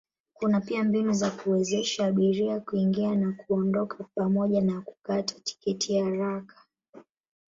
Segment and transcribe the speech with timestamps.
[0.33, 6.65] Kuna pia mbinu za kuwezesha abiria kuingia na kuondoka pamoja na kukata tiketi haraka.